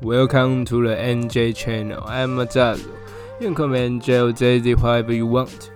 [0.00, 2.04] Welcome to the NJ channel.
[2.06, 2.78] I'm Mazalo.
[3.40, 5.70] You can call me NJ or JZ, whatever you want.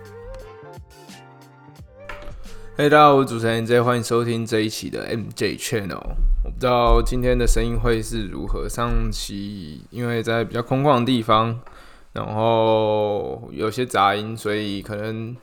[2.77, 6.15] 嘿，大家好，我是主持人 NJ，欢迎收听这一期的 MJ Channel。
[6.45, 8.69] 我不知道今天的声音会是如何。
[8.69, 11.59] 上期因为在比较空旷的地方，
[12.13, 15.35] 然后有些杂音，所以可能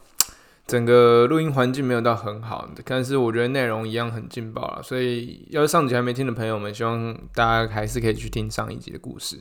[0.71, 2.69] 整个录音环境没有到很好。
[2.85, 9.41] 但是我觉得内容一样很劲爆了，所以要是上集还没听的朋友们，希望大家还是可以去听上一集的故事。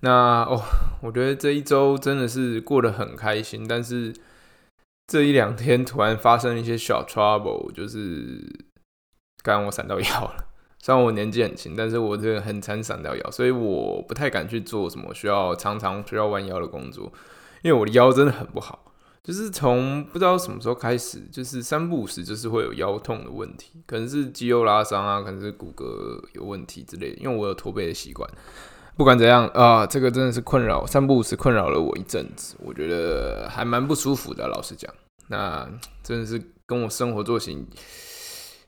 [0.00, 0.62] 那哦，
[1.02, 4.14] 我觉得这一周真的是过得很开心，但是。
[5.12, 8.40] 这一两天突然发生一些小 trouble，就是
[9.42, 10.44] 刚刚我闪到腰了。
[10.78, 17.12] 虽然我年纪很轻，但是我这个很惨闪到腰，所以我不太敢去做什么需要常常需要弯腰的工作，
[17.62, 18.89] 因为我的腰真的很不好。
[19.22, 27.16] 就是从不知道什么时候开始，就是三不五时就是会有腰痛的问题，可能是肌肉拉伤啊，可能是骨骼有问题之类的。
[27.16, 28.28] 因为我有驼背的习惯。
[28.96, 34.46] 不管怎样啊，这个真的是困扰三不五时困扰了我一阵子，我觉得还蛮不舒服的。
[34.48, 34.92] 老实讲，
[35.28, 35.66] 那
[36.02, 37.66] 真的是跟我生活作息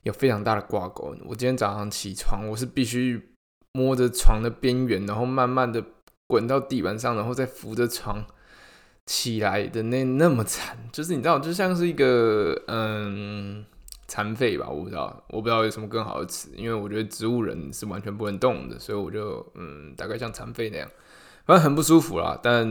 [0.05, 1.15] 有非常大的挂钩。
[1.27, 3.35] 我今天早上起床，我是必须
[3.73, 5.85] 摸着床的边缘，然后慢慢的
[6.27, 8.25] 滚到地板上，然后再扶着床
[9.06, 13.64] 起来的那那么惨，就是你知道，就像是一个嗯。
[14.08, 20.86] 残废吧，我不知道，我不知道有什么更好的词，因为我觉得植物人是完全不能动的，所以我就嗯，大概像残废那样，
[21.47, 22.39] 反正很不舒服啦。
[22.42, 22.62] 但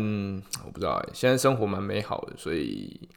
[0.64, 3.10] 我不知道，现在生活蛮美好的，所以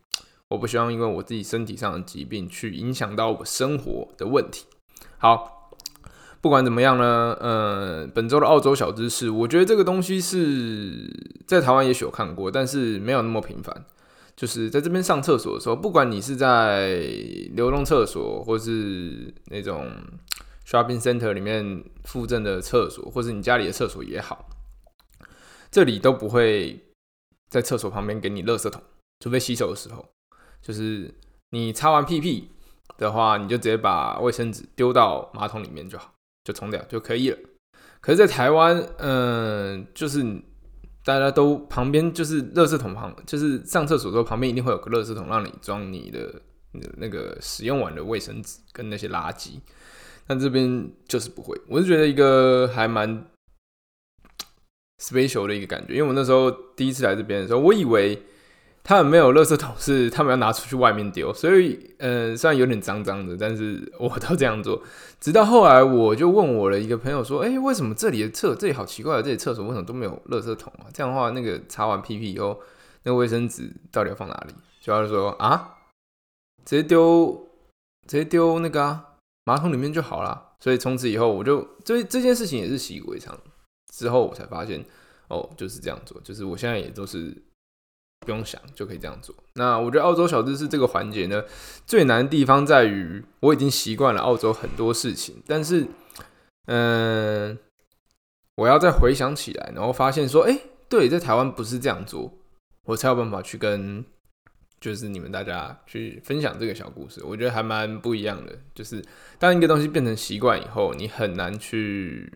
[0.49, 4.65] 我不希望因为我自己身体上的疾病去影响到我生活的问题。
[5.19, 5.54] 好，
[6.45, 11.11] 不管怎么样呢，呃，本周的澳洲小知识，我觉得这个东西是
[11.47, 13.87] 在台湾也许有看过，但是没有那么频繁。
[14.37, 16.97] 就是在这边上厕所的时候，不管你是在
[17.55, 19.91] 流动厕所，或是那种
[20.67, 24.47] shopping center 里面附赠的厕所，或是你家里的厕所也好，
[25.71, 26.79] 这里都不会
[27.49, 28.83] 在厕所旁边给你垃圾桶，
[29.21, 30.05] 除非洗手的时候。
[30.61, 31.11] 就是
[31.53, 32.51] 你擦完屁屁
[32.99, 36.13] 的话，你就直接把卫生纸丢到马桶里面就好，
[36.45, 37.39] 就冲掉就可以了。
[38.01, 40.25] 可是，在台湾，嗯，就是。
[41.07, 46.41] 大家都旁边就是垃圾桶旁，就是上厕所的时候旁边一定会有个垃圾桶，让你装你的
[46.97, 49.61] 那个使用完的卫生纸跟那些垃圾。
[50.27, 53.27] 但这边就是不会，我是觉得一个还蛮
[54.99, 58.23] special 的一个感觉，因为我那时候第一次来这边的时候，我以为。
[58.87, 64.83] 他们没有垃圾桶，是他们要拿出去外面丢，所以，呃，虽然有点脏脏的，但是我都这样做。
[65.19, 70.85] 直到后来，我就问我的一个朋友说：“哎，为什么这里的厕，这里好奇怪啊，这里厕所为什么都没有垃圾桶啊？
[70.93, 72.61] 这样的话，那个擦完屁屁以后，
[73.05, 75.77] 那个卫生纸到底要放哪里？”就他说：“啊，
[76.67, 77.49] 直接丢，
[78.07, 79.01] 直接丢那个
[79.45, 83.35] 马桶里面就好了。”所以从此以后，我就这这件事情也是习以为常。
[83.91, 84.85] 之后我才发现，
[85.29, 87.35] 哦，就是这样做，就是我现在也都是。
[88.25, 89.35] 不用想就可以这样做。
[89.55, 91.45] 那我觉得澳洲小知识这个环节呢，
[91.87, 95.87] 最难的地方在于我已经习惯了澳洲很多事情，但是，
[96.67, 97.59] 嗯，
[98.57, 100.59] 我要再回想起来，然后发现说，哎，
[100.89, 102.33] 对，在台湾不是这样做，
[102.87, 104.05] 我才有办法去跟
[104.81, 107.23] 就是你们大家去分享这个小故事。
[107.25, 108.59] 我觉得还蛮不一样的。
[108.75, 109.05] 就是
[109.39, 112.33] 当一个东西变成习惯以后，你很难去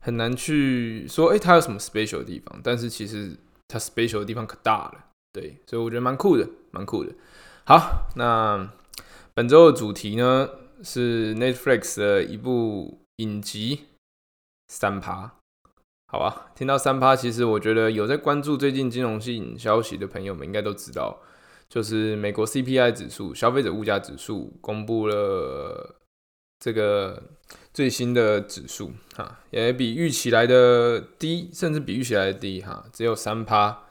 [0.00, 2.60] 很难去说，哎，它有什么 special 的地方？
[2.64, 3.36] 但是其实。
[3.72, 7.12] 它 special 的地方可大了，对，所以我觉得蛮酷的，蛮酷的。
[7.64, 8.70] 好，那
[9.32, 10.50] 本周的主题呢
[10.82, 13.76] 是 Netflix 的一部影集
[14.68, 15.38] 《三趴》，
[16.08, 16.50] 好吧？
[16.54, 21.20] 听到三趴，其实我觉得有在关注最近金融性消息的朋友们应该都知道，
[21.68, 25.96] 就是美国 CPI 指数、消费者物价指数公布了
[26.62, 27.20] 这个。
[27.74, 33.84] 最新的指数哈，也比预期来的低，甚至比预期来的低哈，只有三趴，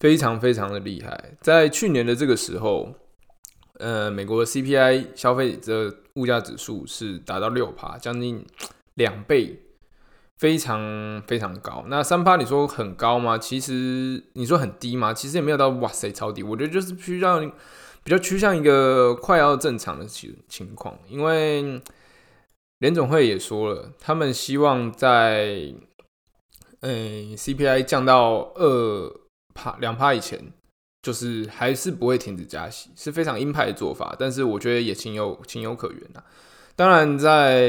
[0.00, 1.36] 非常非常的厉害。
[1.40, 2.92] 在去年的这个时候，
[3.78, 8.44] 呃，美国的 CPI 消费者物价指数是达到六趴，将近
[8.94, 9.60] 两倍，
[10.36, 11.84] 非常非常高。
[11.86, 13.38] 那三趴你说很高吗？
[13.38, 15.14] 其实你说很低吗？
[15.14, 16.42] 其实也没有到哇塞超低。
[16.42, 17.48] 我觉得就是趋向
[18.02, 21.80] 比较趋向一个快要正常的情情况，因为。
[22.80, 25.72] 联总会也说了，他们希望在
[26.80, 29.20] 嗯 CPI 降到二
[29.54, 30.52] 帕两帕以前，
[31.02, 34.16] 就是还是不会停止加息，是非常鹰派的做法。
[34.18, 36.22] 但是我觉得也情有情有可原呐。
[36.74, 37.68] 当然，在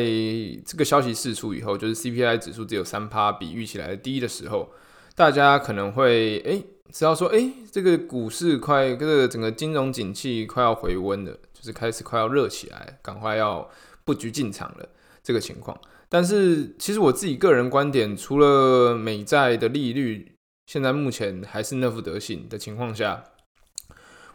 [0.65, 4.69] 这个消息释出以后，就是 CPI 指数只有三帕，比预期来的低的时候，
[5.13, 6.63] 大家可能会哎
[6.93, 13.69] 知道说，哎，这个股市快，这个整个金融景气快要回温了，就是开始快要热起来，赶快要
[14.05, 14.87] 布局进场了。
[15.23, 15.79] 这个情况，
[16.09, 20.33] 但是其实我自己个人观点，除了美债的利率
[20.65, 23.23] 现在目前还是那副德行的情况下，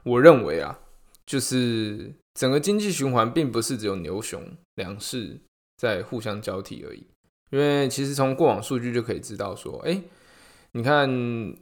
[0.05, 0.79] 我认为啊，
[1.27, 5.41] 就是整个经济循环并不是只有牛熊两市
[5.77, 7.07] 在互相交替而已。
[7.51, 10.03] 因为其实从过往数据就可以知道说，哎，
[10.73, 11.09] 你看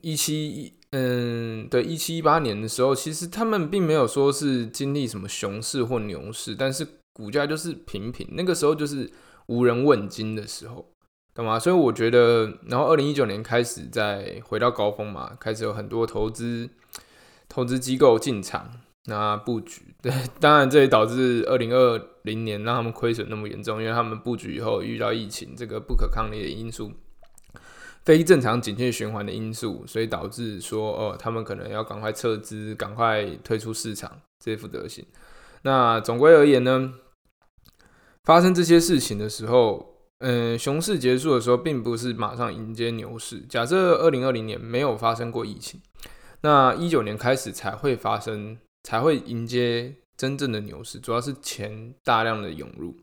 [0.00, 9.10] 一七一嗯，对一七一八年的时候，其实他们并没有说是经历什么熊市或牛市，但是股价就是平平，那个时候就是
[9.46, 10.90] 无人问津的时候，
[11.32, 11.58] 懂吗？
[11.58, 16.68] 所以我觉得，然后二零一九年开始再回到高峰嘛，开始有很多投资
[17.48, 18.70] 投资机构进场。
[19.06, 26.90] 那布局对，当然这也导致二零二零年让他们亏损那么严重，因为他们布局以后遇到疫情这个不可抗力的因素，
[28.06, 34.10] 非正常景气循环的因素，所以导致说哦，他们可能要赶快撤资，赶快退出市场
[34.42, 35.04] 这副德行。
[35.60, 36.94] 那总归而言呢，
[38.24, 43.40] 发生这些事情的时候，嗯，熊市结束的时候，并不是马上迎接牛市。
[43.48, 45.80] 假设二零二零年没有发生过疫情，
[46.40, 48.58] 那一九年开始才会发生。
[48.86, 52.94] 才会迎接真正的牛市，主要是钱大量的涌入。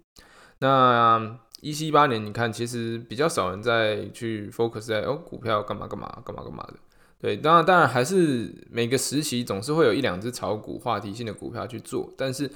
[0.60, 6.76] 那一七一八年，你看其实比较少人在去 focus 在哦股票干嘛干嘛干嘛干嘛的。
[7.20, 12.48] 对，当然当然还是每个时期总是会有一两只炒股话题性的股票去做，但是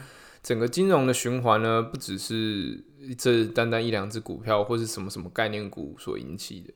[0.45, 2.83] 整个金融的循环呢，不只是
[3.17, 6.71] 这单单一两只股票或是什么什么概念股所引起的。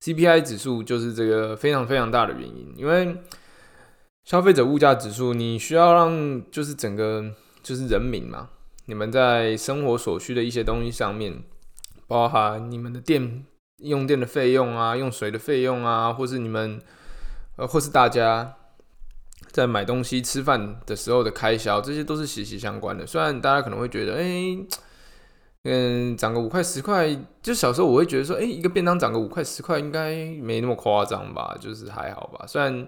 [0.00, 3.16] CPI 指数就是这个非常非常大的原因，因为。
[4.24, 7.32] 消费者物价指数，你需要让就是整个
[7.62, 8.50] 就是人民嘛，
[8.84, 11.42] 你们在生活所需的一些东西上面，
[12.06, 13.42] 包含你们的电
[13.78, 16.78] 用电的费用啊，用水的费用啊，或是你们
[17.56, 18.54] 呃或是大家
[19.58, 23.06] 在买东西吃饭的时候的开销，这些都是息息相关的。
[23.06, 24.56] 虽然大家可能会觉得，哎，
[25.64, 32.86] 嗯，涨个五块十块，就小时候我会觉得说，哎，一个便当涨个五块十块，应该没那么夸张吧，就是还好吧，虽然。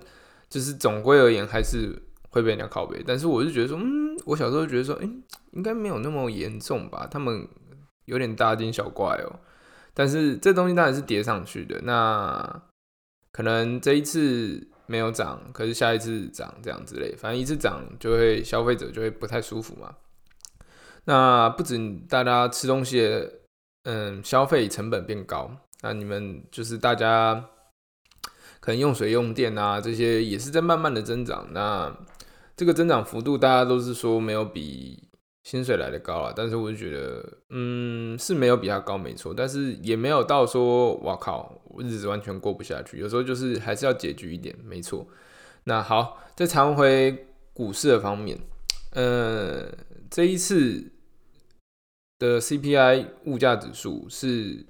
[0.52, 1.96] 就是总归而言，还是
[2.30, 3.00] 会被人家拷贝。
[3.06, 5.08] 但是我是觉得说，嗯，我小时候觉得说，哎，
[5.52, 7.06] 应该没有那么严重吧？
[7.08, 7.46] 他们
[8.06, 9.38] 有点大惊小怪哦。
[9.94, 11.80] 但是这东西当然是叠上去的。
[11.84, 12.62] 那
[13.30, 17.14] 可能这一次没有涨，可是下一次涨这样之类。
[17.16, 19.94] 反正一次涨就会消费者就会不太舒服嘛。
[21.04, 21.78] 那不止
[22.08, 23.08] 大家吃东西，
[23.84, 25.50] 嗯，消费成本变高。
[25.82, 27.46] 那你们就是大家。
[28.62, 31.48] 可能用水用电啊，这些也是在慢慢的增长。
[31.52, 31.90] 那
[32.54, 35.08] 这个增长幅度，大家都是说没有比
[35.50, 36.32] 薪水来的高啊。
[36.36, 39.34] 但是我就觉得，嗯，是没有比他高，没错。
[39.34, 42.98] 但是也没有到说，哇靠，日子完全过不下去。
[42.98, 45.04] 有时候就是还是要拮据一点，没错。
[45.64, 48.38] 那好，再谈回股市的方面，
[48.92, 49.68] 呃，
[50.08, 50.92] 这一次
[52.20, 54.64] 的 CPI 物价指数是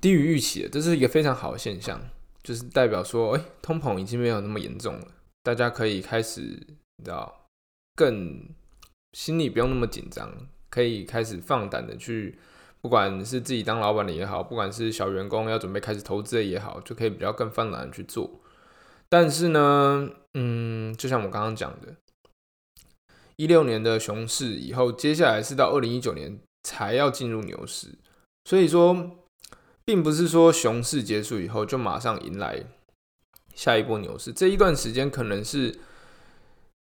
[0.00, 2.00] 低于预期的，这是一个非常好的现象。
[2.42, 5.06] 就是代表说，哎，通膨已经没有那么严重了，
[5.42, 7.46] 大家可以开始，你知道，
[7.96, 8.46] 更
[9.14, 10.30] 心里不用那么紧张，
[10.68, 12.38] 可以开始放胆的去，
[12.82, 18.42] 不管是自己当老板的也好，不管是小员工要准备开始投资的也好，就可以比较更放胆的去做。
[19.08, 21.94] 但是呢，嗯，就像我刚刚讲的，
[23.36, 27.98] 一六年的熊市以后，接下来是到二零一九年才要进入牛市，
[28.44, 29.18] 所以说。
[29.86, 32.64] 并不是说熊市结束以后就马上迎来
[33.54, 35.78] 下一波牛市，这一段时间可能是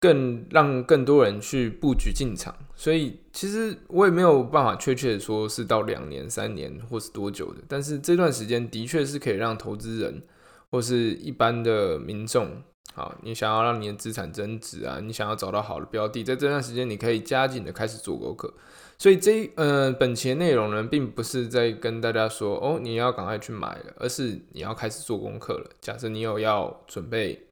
[0.00, 10.22] 更让更多人去布局进场，所以其实我也没有办法确切的说是到两年、三年或是多久的，但是这段时间的确是可以让投资人
[10.70, 12.62] 或是一般的民众，
[12.94, 18.54] 好，你想要让你的资产增值啊，你想要找到好的标的，在这段时间你可以加紧的开始做功课。
[19.00, 25.70] 所以这呃，本期的内容呢，并不是在跟大家说哦，你要赶快去买了，而是你要开始做功课了。
[25.80, 27.46] 假设你有要准备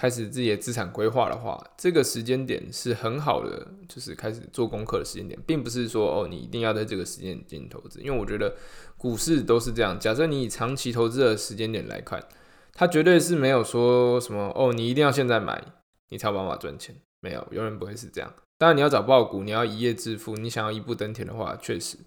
[0.00, 8.00] 开始自己的资产规划的话，这个时间点是很好的，就是开始做功课的时间点，并不是说哦，你一定要在这个时间进行投资。
[8.00, 8.56] 因为我觉得
[8.96, 12.24] 股市都是这样，假设你以长期投资的时间点来看，
[12.72, 15.62] 它绝对是没有说什么哦，你一定要现在买，
[16.08, 18.32] 你才有办法赚钱，没有，永远不会是这样。
[18.56, 21.98] 当然，你要找爆股，你要一夜致富，你想要一步登天的话，确实，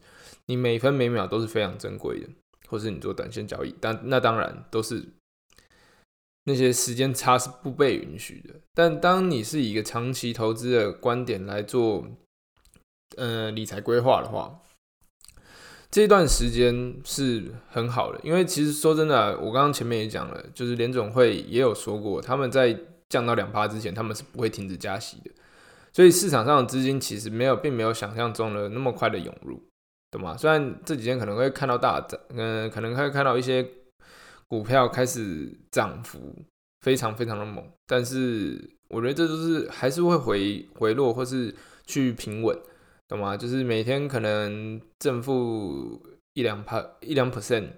[0.48, 2.28] 你每分每秒都是非常珍贵的。
[2.70, 5.06] 或是你做短线交易，但那当然都是
[6.46, 8.56] 那些时间差是不被允许的。
[8.74, 12.06] 但当你是以一个长期投资的观点来做，
[13.18, 14.60] 呃，理财规划的话，
[15.92, 18.20] 这段时间是很好的。
[18.24, 22.78] 因为其实说真的，我刚刚前面也讲了，就是联总会也有说过，他们在
[23.10, 25.32] 降到两趴之前，他们是不会停止加息的。
[25.92, 29.62] 所以市场上的资金其实没有，并没有想象中的那么快的涌入。
[30.10, 30.36] 懂吗？
[30.38, 33.68] 虽然这几天可能会看到大涨，嗯，可能会看到一些
[34.54, 36.20] 股票开始涨幅
[36.82, 41.52] 非常非常的猛，但是我觉得这都是还是会回回落或是
[41.88, 42.56] 去平稳，
[43.08, 43.36] 懂吗？
[43.36, 46.00] 就是每天可能正负
[46.36, 47.70] 一两帕一两 percent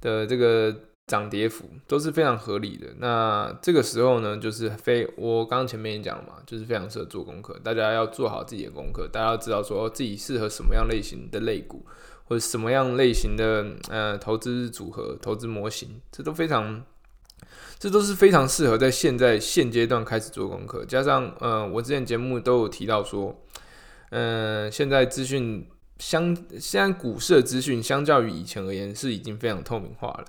[0.00, 0.72] 的这个。
[1.08, 2.86] 涨跌幅都是非常合理的。
[2.98, 7.58] 那这个时候呢，就是非我刚刚前面也讲了嘛，就是非常适合做功课。
[7.62, 11.84] 大家要做好自己的功课，大家要知道说自己适合什么样类型的类股，
[12.24, 16.84] 或者什么样类型的呃投资组合、投资模型，这都非常，
[17.78, 20.84] 这都是非常适合在现在现阶段开始做功课。
[20.84, 23.42] 加上呃，我之前节目都有提到说，
[24.10, 25.66] 嗯，现在资讯
[25.98, 30.24] 相现在股市的资讯相较于以前而言是已经非常透明化了。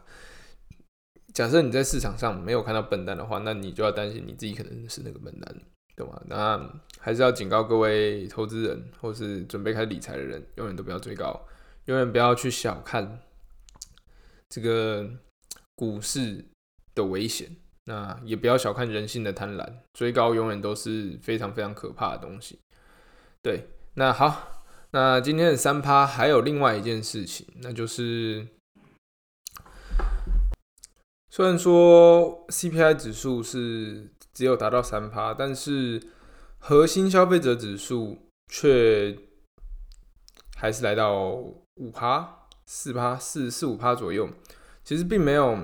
[1.33, 5.55] 假设你在市场上没有看到笨蛋的话，那你就要担心你自己可能是那个笨蛋，
[5.95, 6.21] 懂吗？
[6.27, 6.69] 那
[6.99, 11.43] 还是要警告各位投资人或是准备开始理财的人，永远都不要追高，
[11.85, 13.21] 永远不要去小看
[14.49, 15.09] 这个
[15.75, 16.45] 股市
[16.95, 22.59] 的危险，那也不要小看人性的贪婪，追高永远都是非常非常可怕的东西。
[23.41, 28.47] 对，那好，那今天的三趴还有另外一件事情，那就是。
[31.35, 35.99] 虽然说 CPI 指数是只有达到三趴，但是
[36.59, 39.17] 核心消费者指数却
[40.55, 41.43] 还是来到
[41.75, 44.29] 五趴、四趴、四四五趴左右。
[44.83, 45.57] 其实并没有，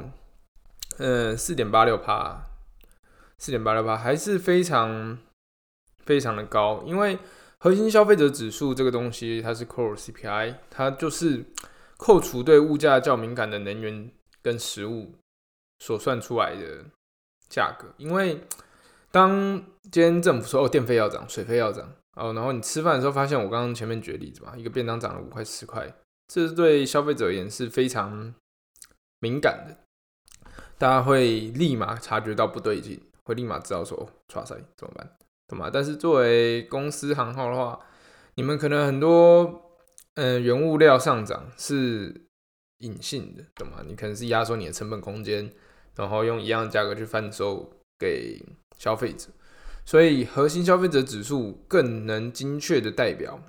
[0.97, 2.43] 嗯，四点八六趴，
[3.37, 5.17] 四点八六趴还是非常
[6.05, 6.83] 非常的高。
[6.85, 7.19] 因为
[7.59, 11.45] 核心消费者指数这个东西，它是 Core CPI，它就是
[11.97, 14.11] 扣除对物价较敏感的能源
[14.41, 15.15] 跟食物。
[15.81, 16.83] 所算出来的
[17.47, 18.43] 价格，因为
[19.11, 25.91] 当今天政府说哦电费要涨，水费要涨哦，然后你吃饭的时候发现，我刚刚前面举例子嘛，一个便当涨了五块十块，
[26.27, 28.33] 这是对消费者而言是非常
[29.19, 29.77] 敏感的，
[30.77, 35.69] 大家会立马察觉到不对劲，会立马知道说抓塞怎么办，懂吗？
[35.71, 37.79] 但是作为公司行号的话，
[38.35, 39.77] 你们可能很多
[40.15, 42.27] 嗯原物料上涨是
[42.79, 43.83] 隐性的，懂吗？
[43.87, 45.51] 你可能是压缩你的成本空间。
[45.95, 48.41] 然后用一样的价格去贩售给
[48.77, 49.27] 消费者，
[49.89, 53.41] 所以核心消费者指数更能精确的代表，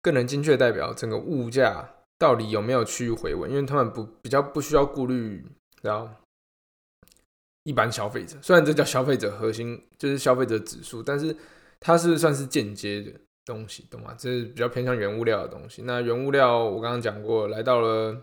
[0.00, 5.44] 更能精确代表整个物价到底有没有趋于回稳，因为他们不比较不需要顾虑，
[5.82, 6.08] 然后
[7.64, 11.36] 一般消费者，虽然这叫消费者核心就是消费者指数，但是
[11.80, 13.10] 它是算是间接的
[13.44, 14.14] 东西，懂吗？
[14.16, 15.82] 这是比较偏向原物料的东西。
[15.82, 18.16] 那原物料我刚刚讲过来到了。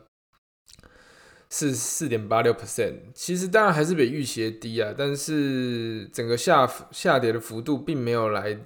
[1.50, 8.58] 是四点八六 percent，其实当然还是比预期的低啊，但是整个下下跌的幅度并没有来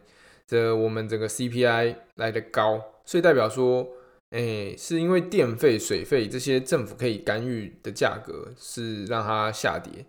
[0.48, 3.88] 的我们整个 CPI 来的高，所以代表说，
[4.32, 10.04] 哎，是因为电费、水费这些政府可以干预的价格是让它下跌，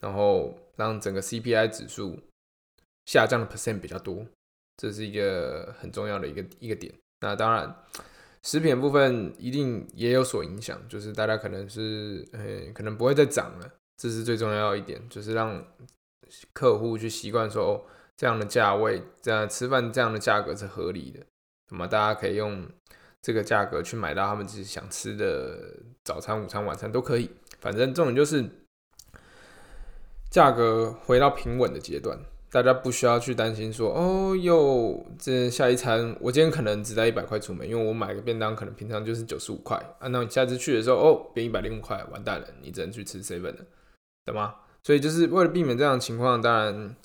[0.00, 2.20] 然后让整个 CPI 指数
[3.06, 4.24] 下降的 percent 比较多，
[4.76, 6.94] 这是一个很重要的一个一个点。
[7.20, 7.74] 那当然。
[8.44, 15.66] 食品部分一定也有所影响，就是大家可能是，呃，可能不会再涨了，这是最重要一点，就是让
[16.52, 17.82] 客户去习惯说，哦，
[18.18, 21.20] 这样的价位，这样吃饭这样的价格是合理的，
[21.70, 22.68] 那么大家可以用
[23.22, 28.44] 这个价格去买到他们自己想吃的早餐、午餐、晚餐都可以，反正重点就是
[30.30, 32.18] 价格回到平稳的阶段。
[32.54, 40.06] 大家不需要去担心说哦哟，这下一餐我今天可能只带一百块出门，因为我买个便当可能平常就是九十五块啊。
[40.06, 43.66] 那你下次去的时候哦，变一百零五块，完蛋了，你只能去吃 seven 了，
[44.24, 44.54] 懂吗？
[44.84, 46.96] 所以就是为了避免这样的情况，当然，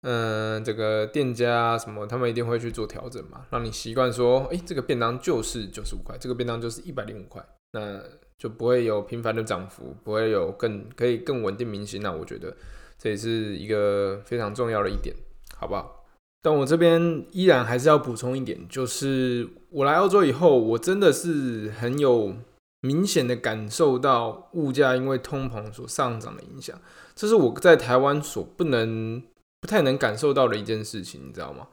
[0.00, 8.00] 嗯，这个店家什么他们一定会去做调整嘛，让你习惯说，哎，这个便当就是九十五块，这个便当就是一百零五块，那
[8.38, 12.00] 就不会有频繁的涨幅，不会有更可以更稳定民心。
[12.00, 12.56] 那我觉得。
[13.04, 15.14] 这也是一个非常重要的一点，
[15.58, 16.06] 好不好？
[16.40, 22.34] 但我这边依然还是要补充一点，就是我来澳洲以后，我真的是很有
[22.80, 26.80] 明显的感受到物价因为通膨所上涨的影响，
[27.14, 29.22] 这是我在台湾所不能、
[29.60, 31.68] 不太能感受到的一件事情，你知道吗？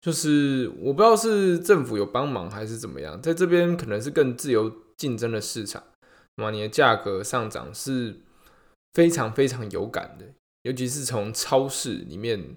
[0.00, 5.80] 就是我不知道是政府有帮忙还是怎么样，在这边可能是更自由竞争的市场，
[6.34, 8.16] 那么你的价格上涨是
[8.94, 10.26] 非常非常有感的。
[10.62, 12.56] 尤其是从超市里面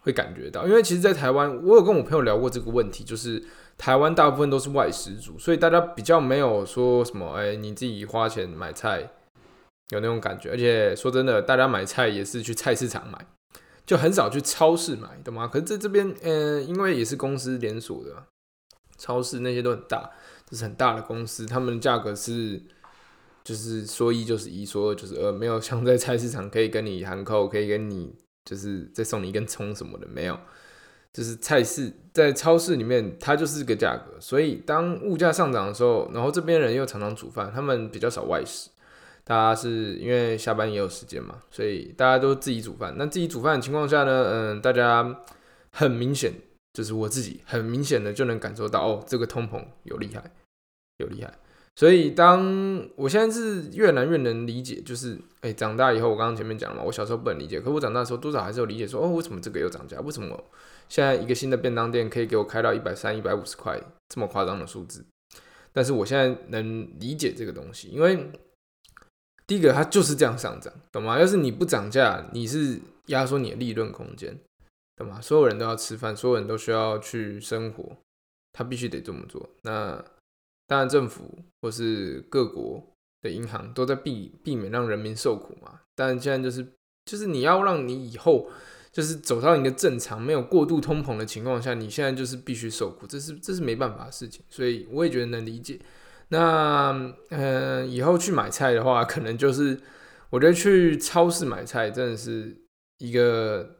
[0.00, 3.42] 会感觉到，因为其实，在台湾，我有跟我朋友聊过这个问题，就是
[3.76, 9.10] 台湾大部分都是外食族，所以大家比较没有说什么，哎，你自己花钱买菜
[9.90, 10.50] 有那种感觉。
[10.50, 13.26] 而且说真的，大家买菜也是去菜市场买，
[13.84, 15.48] 就很少去超市买，懂吗？
[15.48, 18.22] 可是在这边，嗯，因为也是公司连锁的，
[18.96, 20.10] 超市那些都很大，
[20.48, 22.62] 就是很大的公司，他们的价格是
[23.46, 28.12] 就是说一就是一，说二就是二，没有像在菜市场可以跟你喊扣，可以跟你
[28.44, 30.36] 就是再送你一根葱什么的，没有。
[31.12, 34.20] 就是菜市在超市里面，它就是个价格。
[34.20, 38.68] 所以当物价上涨的时候，然后这边人又常常煮饭，他们比较少外食。
[39.22, 42.92] 大家是因为下班也有时间嘛，所以大家都自己煮饭。
[42.98, 45.22] 那自己煮饭的情况下呢，嗯，大家
[45.70, 46.32] 很明显
[46.72, 50.32] 就是我自己很明显的就能感受到，哦，这个通膨有厉害，
[50.98, 51.32] 有厉害。
[51.76, 60.00] 所以当我现在是越来越能理解，就是哎，长大以后，我刚刚前面讲了嘛，我小时候不能理解，可我长大的时候多少还是有理解，说哦，为什么这个又涨价？
[60.00, 60.42] 为什么？
[60.88, 63.78] 现在一个新的便当店可以给我开到一百三、一百五十块
[64.08, 65.04] 这么夸张的数字，
[65.72, 68.30] 但是我现在能理解这个东西，因为
[69.46, 71.18] 第一个它就是这样上涨，懂吗？
[71.20, 74.38] 要是你不涨价，你是压缩你的利润空间，
[74.96, 75.20] 懂吗？
[75.20, 77.96] 所有人都要吃饭，所有人都需要去生活，
[78.52, 79.50] 他必须得这么做。
[79.62, 80.02] 那
[80.66, 82.82] 当然，政府或是各国
[83.22, 85.80] 的银行都在避避免让人民受苦嘛。
[85.94, 86.66] 但现在就是
[87.04, 88.50] 就是你要让你以后。
[88.92, 95.78] 就是走到一个正常、没有过度通膨的情况下，你现在就是必须受苦，这是这是没办法的事情，所以我也觉得能理解。
[96.28, 99.78] 那嗯，以后去买菜的话，可能就是
[100.30, 102.56] 我觉得去超市买菜真的是
[102.96, 103.76] 一个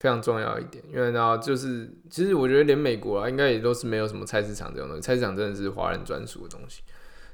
[0.00, 6.82] 非常重要一点，因为呢，就是其实我觉得连美国啊，应该也都是没有什么菜市场这种东西，菜市场真的是华人专属的东西，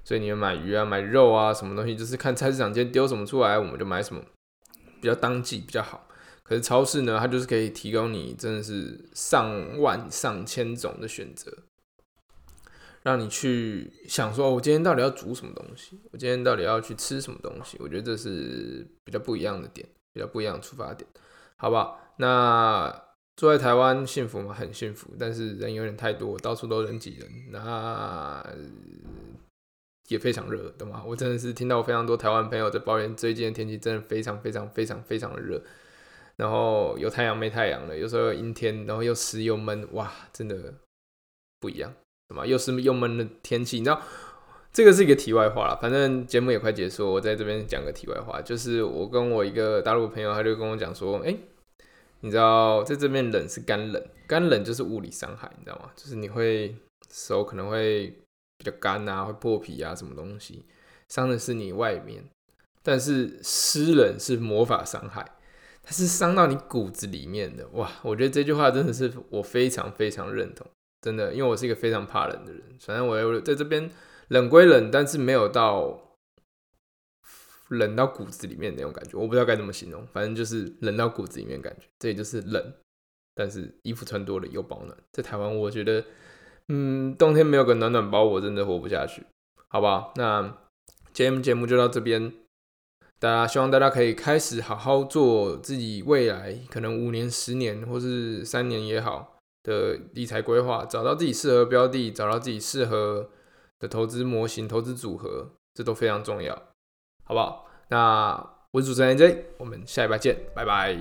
[0.03, 4.23] 所以你们买鱼啊、买肉啊，什么东西就是看菜市场今天丢什么出来，我们就买什么，
[5.01, 6.09] 比较当季比较好。
[6.43, 11.51] 可是超市呢，它就是可以提供你真的是上万上千种的选择，
[13.03, 15.99] 让你去想说，我今天到底要煮什么东西？
[16.13, 17.79] 我今天到底要去吃什么东西？
[17.81, 21.09] 我觉得这是比较不一样的点，比较不一样的出发点，
[21.57, 22.01] 好不好？
[22.19, 23.03] 那
[23.37, 24.55] 住在台湾幸福吗？
[24.55, 28.45] 很幸福，但是人有点太多，到处都人挤人，那
[30.09, 31.03] 也非常热，懂吗？
[31.07, 35.63] 我真的是听到非常多台湾朋友在抱怨，最近的天气真的非常非常非常非常的热。
[36.37, 40.75] 然后有太阳没太阳了，有时候阴天，然后又湿又闷，哇，真的
[41.61, 41.93] 不一样，
[42.29, 44.03] 什么又湿又闷的天气，你知道，
[44.73, 45.79] 这个是一个题外话了。
[45.81, 51.37] 反正节目也快结束，我在这边讲个题外话，就是我跟我一个大陆朋友，他就跟我讲说，哎，
[52.25, 55.91] 你知道在这边冷是干冷，干冷就是物理伤害，你知道吗？
[55.95, 56.75] 就是你会
[57.13, 58.07] 手可能会
[58.57, 60.65] 比较干啊，会破皮啊，什么东西，
[61.11, 62.25] 伤的是你外面，
[62.83, 65.33] 但是湿冷是魔法伤害。
[65.83, 67.93] 它是伤到你骨子里面的哇！
[68.01, 70.67] 我觉得这句话真的是我非常非常认同，
[71.03, 72.63] 真的，因为我是一个非常怕冷的人。
[72.81, 73.91] 反正我在这边
[74.29, 76.04] 冷归冷，但是没有到
[77.69, 80.07] 冷到骨子里面那种感觉，我不知道该怎么形容。
[80.13, 82.73] 反正就是冷到骨子里面感觉，这也就是冷，
[83.35, 84.97] 但是衣服穿多了又保暖。
[85.13, 86.05] 在台湾，我觉得，
[86.69, 89.25] 嗯，冬天没有个暖暖包，我真的活不下去，
[89.69, 90.13] 好不好？
[90.17, 90.59] 那
[91.13, 92.33] 今天节目就到这边。
[93.21, 103.31] 大家希望大家可以开始好好做自己未来可能五年、十年或是三年也好的理财规划，找到自己适合标的，找到自己适合
[103.79, 106.61] 的投资模型、投资组合，这都非常重要，
[107.25, 107.67] 好不好？
[107.89, 110.97] 那我是主持人 J，我们下一拜见，拜拜。